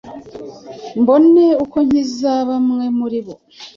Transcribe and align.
mbone 1.01 1.45
uko 1.63 1.77
nkiza 1.87 2.33
bamwe 2.49 2.85
muri 2.97 3.19
bo. 3.25 3.33